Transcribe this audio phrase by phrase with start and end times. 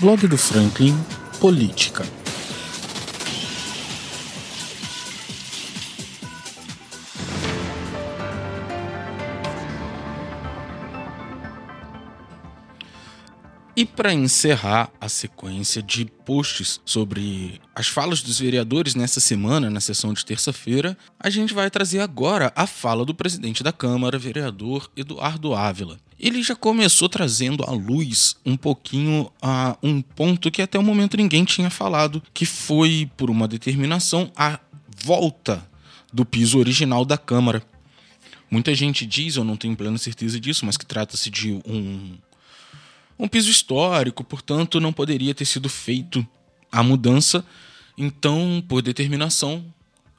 [0.00, 0.94] Blog do Franklin
[1.40, 2.06] Política.
[13.74, 19.80] E para encerrar a sequência de posts sobre as falas dos vereadores nessa semana, na
[19.80, 24.88] sessão de terça-feira, a gente vai trazer agora a fala do presidente da Câmara, vereador
[24.96, 25.98] Eduardo Ávila.
[26.18, 31.16] Ele já começou trazendo à luz um pouquinho a um ponto que até o momento
[31.16, 34.58] ninguém tinha falado, que foi, por uma determinação, a
[35.02, 35.66] volta
[36.12, 37.62] do piso original da Câmara.
[38.50, 42.16] Muita gente diz, eu não tenho plena certeza disso, mas que trata-se de um
[43.18, 46.24] um piso histórico, portanto, não poderia ter sido feito
[46.70, 47.44] a mudança.
[47.96, 49.64] Então, por determinação,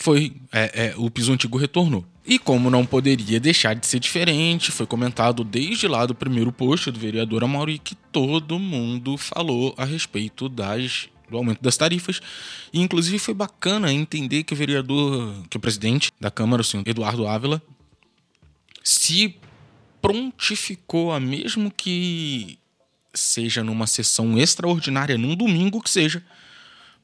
[0.00, 2.04] foi é, é, o piso antigo retornou.
[2.26, 6.90] E como não poderia deixar de ser diferente, foi comentado desde lá do primeiro post
[6.90, 12.20] do vereador Amauri que todo mundo falou a respeito das do aumento das tarifas.
[12.72, 16.82] E inclusive foi bacana entender que o vereador, que o presidente da Câmara, o senhor
[16.88, 17.62] Eduardo Ávila,
[18.82, 19.36] se
[20.00, 22.58] prontificou a mesmo que
[23.14, 26.24] seja numa sessão extraordinária, num domingo que seja,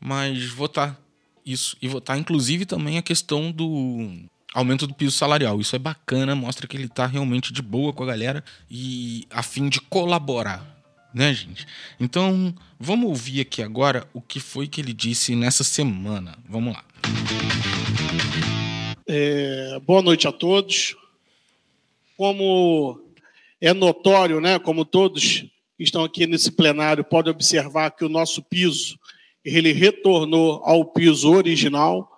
[0.00, 1.03] mas votar
[1.44, 1.76] isso.
[1.80, 4.10] E votar, inclusive, também a questão do
[4.54, 5.60] aumento do piso salarial.
[5.60, 9.42] Isso é bacana, mostra que ele está realmente de boa com a galera e a
[9.42, 10.64] fim de colaborar,
[11.12, 11.66] né, gente?
[11.98, 16.38] Então, vamos ouvir aqui agora o que foi que ele disse nessa semana.
[16.48, 16.84] Vamos lá.
[19.06, 20.96] É, boa noite a todos.
[22.16, 23.00] Como
[23.60, 25.44] é notório, né, como todos
[25.76, 28.96] que estão aqui nesse plenário podem observar que o nosso piso
[29.44, 32.10] ele retornou ao piso original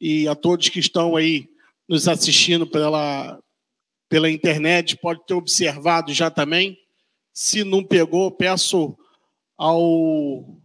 [0.00, 1.48] e a todos que estão aí
[1.88, 3.42] nos assistindo pela,
[4.08, 6.78] pela internet pode ter observado já também.
[7.32, 8.96] Se não pegou, peço
[9.56, 10.56] ao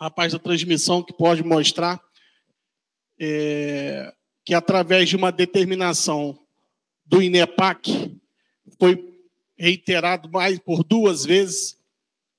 [0.00, 2.00] rapaz da transmissão que pode mostrar
[3.18, 4.12] é,
[4.44, 6.38] que através de uma determinação
[7.04, 8.16] do INEPAC
[8.78, 9.12] foi
[9.56, 11.78] reiterado mais por duas vezes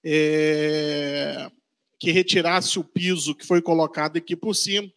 [0.03, 1.49] é,
[1.99, 4.91] que retirasse o piso que foi colocado aqui por cima.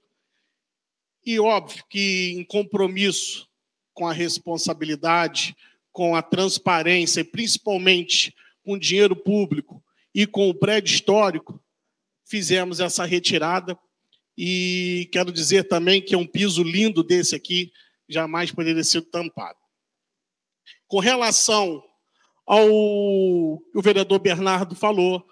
[1.25, 3.49] E óbvio que em compromisso
[3.93, 5.57] com a responsabilidade,
[5.93, 9.83] com a transparência, e principalmente com o dinheiro público
[10.15, 11.63] e com o prédio histórico,
[12.25, 13.79] fizemos essa retirada.
[14.37, 17.73] E quero dizer também que é um piso lindo desse aqui,
[18.09, 19.59] jamais poderia ser tampado.
[20.87, 21.83] Com relação
[22.47, 25.27] ao o vereador Bernardo falou,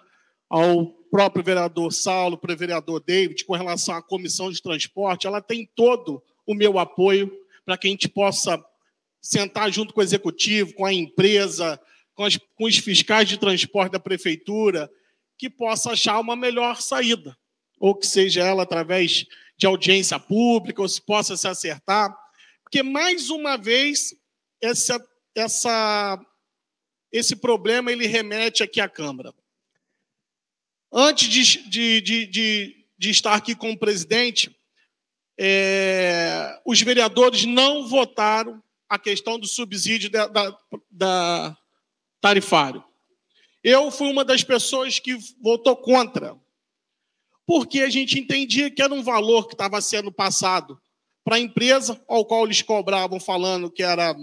[0.50, 5.40] ao próprio vereador Saulo, para o vereador David, com relação à comissão de transporte, ela
[5.40, 7.32] tem todo o meu apoio
[7.64, 8.62] para que a gente possa
[9.18, 11.80] sentar junto com o executivo, com a empresa,
[12.14, 14.90] com, as, com os fiscais de transporte da prefeitura,
[15.38, 17.34] que possa achar uma melhor saída,
[17.80, 19.24] ou que seja ela através
[19.56, 22.14] de audiência pública, ou se possa se acertar,
[22.62, 24.14] porque mais uma vez
[24.60, 25.02] essa,
[25.34, 26.20] essa
[27.10, 29.32] esse problema ele remete aqui à Câmara.
[30.92, 34.54] Antes de, de, de, de, de estar aqui com o presidente,
[35.38, 40.58] é, os vereadores não votaram a questão do subsídio da, da,
[40.90, 41.56] da
[42.20, 42.82] tarifário.
[43.62, 46.36] Eu fui uma das pessoas que votou contra,
[47.44, 50.80] porque a gente entendia que era um valor que estava sendo passado
[51.24, 54.14] para a empresa, ao qual eles cobravam, falando que era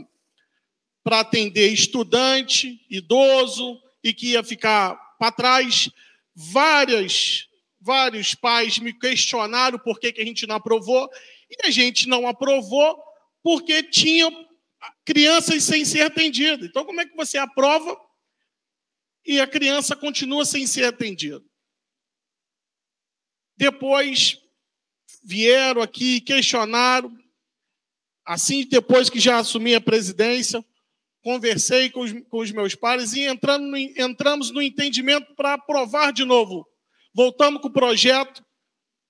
[1.04, 5.90] para atender estudante, idoso e que ia ficar para trás.
[6.36, 7.48] Várias,
[7.80, 11.10] vários pais me questionaram por que, que a gente não aprovou
[11.50, 13.02] e a gente não aprovou
[13.44, 14.32] porque tinha
[15.06, 16.68] crianças sem ser atendidas.
[16.68, 17.96] Então, como é que você aprova
[19.26, 21.44] e a criança continua sem ser atendida?
[23.56, 24.40] Depois
[25.24, 27.16] vieram aqui questionaram,
[28.26, 30.66] assim depois que já assumi a presidência,
[31.24, 36.26] conversei com os, com os meus pais e no, entramos no entendimento para aprovar de
[36.26, 36.68] novo.
[37.14, 38.44] Voltamos com o projeto,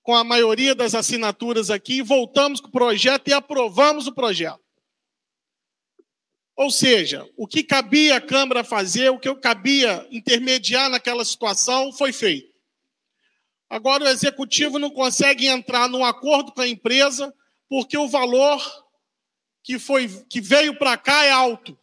[0.02, 4.60] com a maioria das assinaturas aqui, voltamos com o projeto e aprovamos o projeto.
[6.56, 12.12] Ou seja, o que cabia a Câmara fazer, o que cabia intermediar naquela situação, foi
[12.12, 12.54] feito.
[13.68, 17.34] Agora o executivo não consegue entrar num acordo com a empresa
[17.68, 18.62] porque o valor
[19.64, 21.76] que, foi, que veio para cá é alto.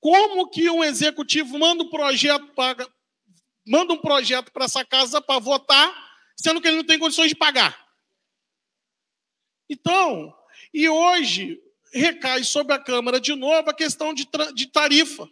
[0.00, 2.88] Como que um executivo manda um projeto para
[3.66, 5.94] manda um projeto para essa casa para votar,
[6.36, 7.86] sendo que ele não tem condições de pagar?
[9.68, 10.34] Então,
[10.72, 11.60] e hoje
[11.92, 15.28] recai sobre a Câmara de novo a questão de, de tarifa.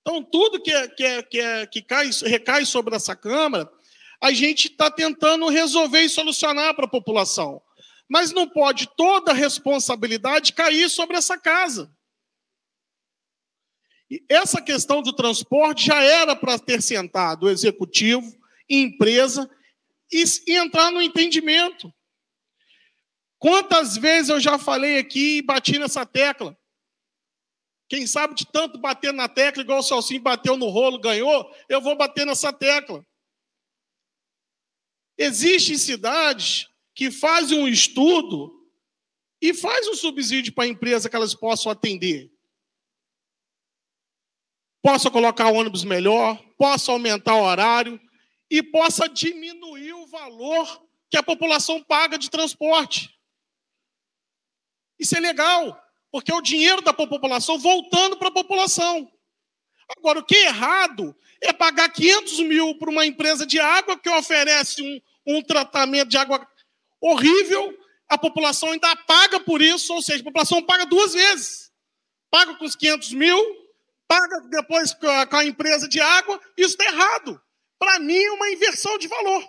[0.00, 3.70] Então, tudo que, é, que, é, que, é, que cai, recai sobre essa Câmara,
[4.20, 7.62] a gente está tentando resolver e solucionar para a população.
[8.08, 11.94] Mas não pode toda a responsabilidade cair sobre essa casa.
[14.28, 18.36] Essa questão do transporte já era para ter sentado o executivo,
[18.68, 19.50] empresa,
[20.10, 21.92] e, e entrar no entendimento.
[23.38, 26.58] Quantas vezes eu já falei aqui e bati nessa tecla?
[27.88, 31.80] Quem sabe de tanto bater na tecla, igual o Celcinho bateu no rolo, ganhou, eu
[31.80, 33.06] vou bater nessa tecla.
[35.16, 38.54] Existem cidades que fazem um estudo
[39.40, 42.30] e faz um subsídio para a empresa que elas possam atender.
[44.82, 48.00] Possa colocar ônibus melhor, possa aumentar o horário
[48.50, 53.10] e possa diminuir o valor que a população paga de transporte.
[54.98, 55.80] Isso é legal,
[56.10, 59.10] porque é o dinheiro da população voltando para a população.
[59.96, 64.10] Agora, o que é errado é pagar 500 mil para uma empresa de água que
[64.10, 65.00] oferece um,
[65.36, 66.46] um tratamento de água
[67.00, 67.76] horrível,
[68.08, 71.70] a população ainda paga por isso, ou seja, a população paga duas vezes.
[72.30, 73.57] Paga com os 500 mil,
[74.08, 77.40] paga depois com a empresa de água, isso está errado.
[77.78, 79.48] Para mim, é uma inversão de valor.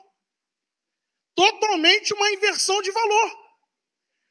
[1.34, 3.50] Totalmente uma inversão de valor.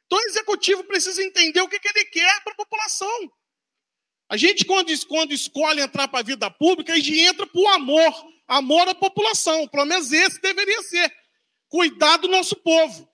[0.07, 3.33] Então, o executivo precisa entender o que, que ele quer para a população.
[4.31, 8.29] A gente, quando, quando escolhe entrar para a vida pública, a gente entra por amor
[8.49, 9.69] amor à população.
[9.69, 11.15] Pelo menos esse deveria ser
[11.69, 13.07] cuidar do nosso povo.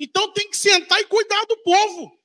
[0.00, 2.18] Então tem que sentar e cuidar do povo.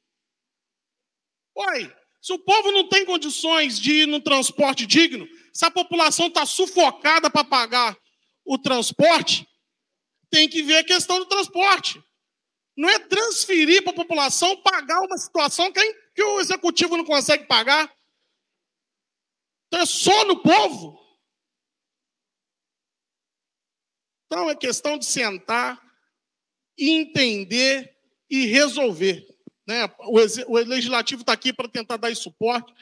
[1.55, 6.27] Oi, se o povo não tem condições de ir no transporte digno, se a população
[6.27, 7.97] está sufocada para pagar
[8.45, 9.45] o transporte,
[10.29, 12.01] tem que ver a questão do transporte.
[12.77, 17.43] Não é transferir para a população pagar uma situação que, que o executivo não consegue
[17.43, 17.93] pagar.
[19.67, 20.97] Então é só no povo.
[24.27, 25.77] Então é questão de sentar,
[26.77, 27.93] entender
[28.29, 29.32] e resolver.
[29.67, 29.85] Né?
[29.99, 32.73] O, o legislativo está aqui para tentar dar suporte.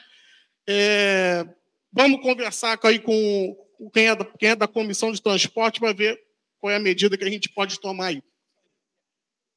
[0.68, 1.46] É,
[1.92, 3.56] vamos conversar aí com
[3.92, 6.20] quem é, da, quem é da comissão de transporte para ver
[6.60, 8.22] qual é a medida que a gente pode tomar aí.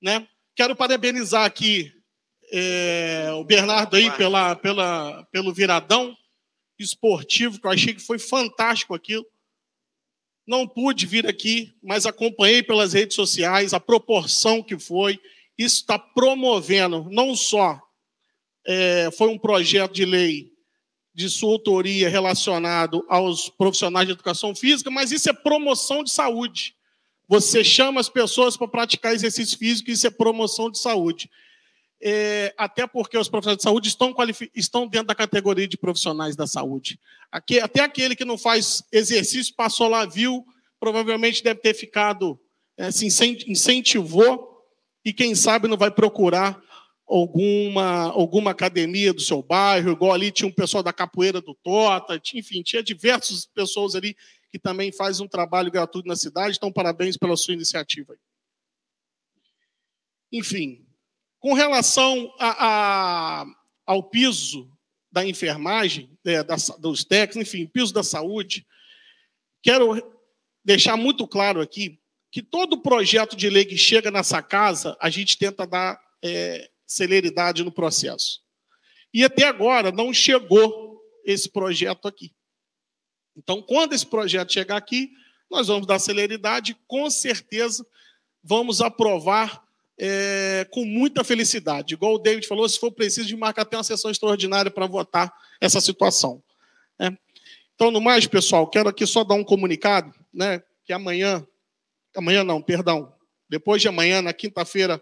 [0.01, 0.27] Né?
[0.55, 1.91] Quero parabenizar aqui
[2.51, 6.15] é, o Bernardo aí pela, pela, pelo viradão
[6.77, 9.25] esportivo, que eu achei que foi fantástico aquilo.
[10.47, 15.19] Não pude vir aqui, mas acompanhei pelas redes sociais a proporção que foi.
[15.57, 17.81] Isso está promovendo, não só
[18.65, 20.51] é, foi um projeto de lei
[21.13, 26.75] de sua autoria relacionado aos profissionais de educação física, mas isso é promoção de saúde.
[27.27, 31.29] Você chama as pessoas para praticar exercício físico, isso é promoção de saúde.
[32.01, 34.13] É, até porque os profissionais de saúde estão,
[34.53, 36.99] estão dentro da categoria de profissionais da saúde.
[37.31, 40.45] Aqui, até aquele que não faz exercício, passou lá, viu,
[40.79, 42.37] provavelmente deve ter ficado,
[42.77, 43.07] é, se
[43.47, 44.54] incentivou,
[45.05, 46.59] e quem sabe não vai procurar
[47.07, 52.19] alguma, alguma academia do seu bairro, igual ali tinha um pessoal da capoeira do Tota,
[52.33, 54.17] enfim, tinha diversas pessoas ali
[54.51, 58.17] que também fazem um trabalho gratuito na cidade, então parabéns pela sua iniciativa.
[60.31, 60.83] Enfim,
[61.39, 62.65] com relação a,
[63.41, 63.45] a,
[63.85, 64.71] ao piso
[65.11, 68.65] da enfermagem, é, da, dos técnicos, enfim, piso da saúde,
[69.61, 70.01] quero
[70.63, 71.99] deixar muito claro aqui
[72.35, 77.63] que todo projeto de lei que chega nessa casa, a gente tenta dar é, celeridade
[77.63, 78.41] no processo.
[79.13, 82.33] E até agora não chegou esse projeto aqui.
[83.37, 85.11] Então, quando esse projeto chegar aqui,
[85.49, 87.87] nós vamos dar celeridade, com certeza
[88.43, 89.63] vamos aprovar
[89.97, 91.93] é, com muita felicidade.
[91.93, 95.33] Igual o David falou, se for preciso, de marcar até uma sessão extraordinária para votar
[95.61, 96.43] essa situação.
[96.99, 97.17] Né?
[97.75, 101.47] Então, no mais, pessoal, quero aqui só dar um comunicado, né, que amanhã,
[102.15, 103.13] amanhã não, perdão,
[103.49, 105.01] depois de amanhã, na quinta-feira,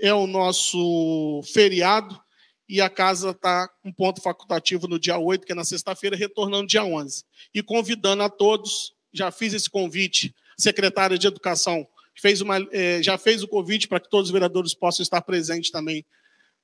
[0.00, 2.20] é o nosso feriado
[2.68, 6.66] e a casa está com ponto facultativo no dia 8, que é na sexta-feira, retornando
[6.66, 7.24] dia 11.
[7.54, 11.86] E convidando a todos, já fiz esse convite, secretária de Educação
[12.20, 15.70] fez uma, é, já fez o convite para que todos os vereadores possam estar presentes
[15.70, 16.04] também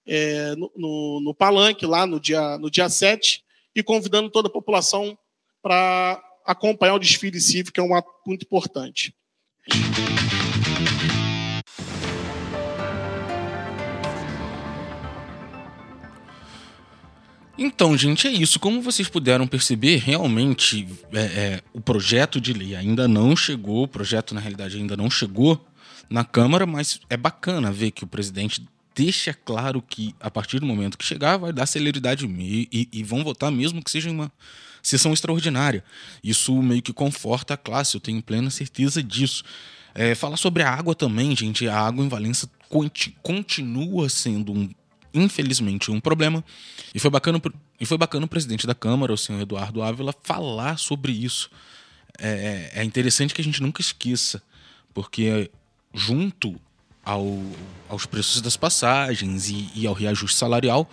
[0.06, 3.42] é, no, no, no, palanque, lá no dia, no dia 7,
[3.74, 5.18] e convidando toda a população
[5.62, 9.14] para acompanhar o desfile cívico, que é um ato muito importante.
[17.58, 18.60] Então, gente, é isso.
[18.60, 23.88] Como vocês puderam perceber, realmente é, é, o projeto de lei ainda não chegou, o
[23.88, 25.64] projeto, na realidade, ainda não chegou
[26.08, 30.66] na Câmara, mas é bacana ver que o presidente deixa claro que a partir do
[30.66, 34.32] momento que chegar vai dar celeridade e, e, e vão votar mesmo que seja uma
[34.82, 35.84] sessão extraordinária.
[36.22, 39.44] Isso meio que conforta a classe, eu tenho plena certeza disso.
[39.94, 41.68] É, sobre a água também, gente.
[41.68, 42.48] A água em Valença
[43.22, 44.68] continua sendo um
[45.12, 46.44] infelizmente um problema.
[46.94, 47.40] E foi bacana,
[47.80, 51.50] e foi bacana o presidente da Câmara, o senhor Eduardo Ávila, falar sobre isso.
[52.18, 54.42] É, é interessante que a gente nunca esqueça,
[54.92, 55.50] porque
[55.94, 56.60] junto
[57.04, 57.42] ao,
[57.88, 60.88] aos preços das passagens e, e ao reajuste salarial,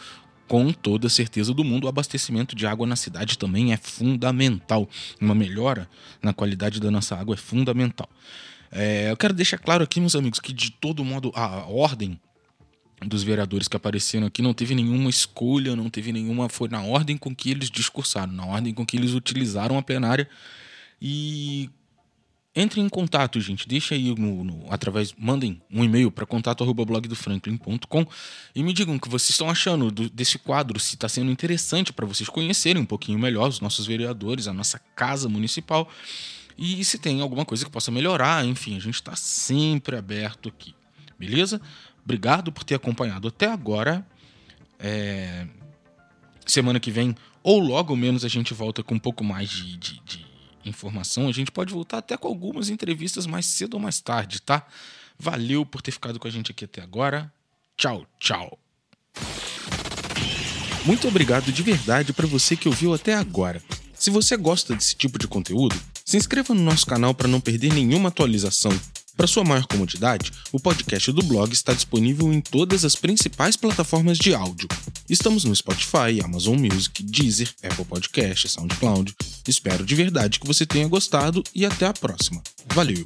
[0.48, 4.88] com toda certeza do mundo, o abastecimento de água na cidade também é fundamental.
[5.20, 5.90] Uma melhora
[6.22, 8.10] na qualidade da nossa água é fundamental.
[8.72, 12.20] É, eu quero deixar claro aqui, meus amigos, que de todo modo a ordem
[13.06, 16.50] dos vereadores que apareceram aqui não teve nenhuma escolha, não teve nenhuma.
[16.50, 20.30] Foi na ordem com que eles discursaram, na ordem com que eles utilizaram a plenária.
[21.02, 21.70] E
[22.55, 23.67] entre em contato, gente.
[23.67, 25.13] Deixa aí no, no através.
[25.17, 28.07] Mandem um e-mail para contato.blogdofranklin.com
[28.55, 31.91] e me digam o que vocês estão achando do, desse quadro, se está sendo interessante
[31.91, 35.89] para vocês conhecerem um pouquinho melhor os nossos vereadores, a nossa casa municipal.
[36.57, 40.74] E se tem alguma coisa que possa melhorar, enfim, a gente está sempre aberto aqui.
[41.19, 41.59] Beleza?
[42.05, 44.07] Obrigado por ter acompanhado até agora.
[44.79, 45.45] É...
[46.45, 50.00] Semana que vem, ou logo menos, a gente volta com um pouco mais de, de,
[50.05, 50.25] de
[50.69, 51.27] informação.
[51.27, 54.65] A gente pode voltar até com algumas entrevistas mais cedo ou mais tarde, tá?
[55.17, 57.31] Valeu por ter ficado com a gente aqui até agora.
[57.77, 58.57] Tchau, tchau.
[60.86, 63.62] Muito obrigado de verdade para você que ouviu até agora.
[63.93, 67.74] Se você gosta desse tipo de conteúdo, se inscreva no nosso canal para não perder
[67.74, 68.72] nenhuma atualização
[69.15, 74.17] para sua maior comodidade, o podcast do blog está disponível em todas as principais plataformas
[74.17, 74.67] de áudio.
[75.10, 79.15] Estamos no Spotify, Amazon Music, Deezer, Apple Podcast, SoundCloud.
[79.48, 82.41] Espero de verdade que você tenha gostado e até a próxima.
[82.74, 83.05] Valeu!